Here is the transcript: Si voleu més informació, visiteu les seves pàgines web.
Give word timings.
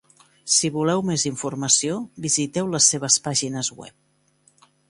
Si 0.53 0.71
voleu 0.77 1.03
més 1.09 1.25
informació, 1.31 1.99
visiteu 2.27 2.73
les 2.77 2.91
seves 2.95 3.19
pàgines 3.29 3.73
web. 3.83 4.69